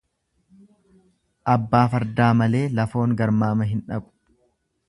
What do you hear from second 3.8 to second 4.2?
dhaqu.